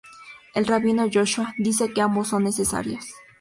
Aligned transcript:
El 0.55 0.65
rabino 0.65 1.07
Joshua 1.13 1.53
dice 1.59 1.93
que 1.93 2.01
ambos 2.01 2.29
son 2.29 2.45
necesarios. 2.45 3.05